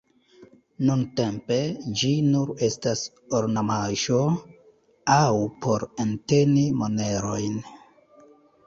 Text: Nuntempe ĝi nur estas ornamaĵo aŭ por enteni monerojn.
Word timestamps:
Nuntempe 0.87 1.57
ĝi 1.99 2.09
nur 2.29 2.53
estas 2.69 3.05
ornamaĵo 3.41 4.19
aŭ 5.19 5.31
por 5.69 5.87
enteni 6.07 6.67
monerojn. 6.83 7.63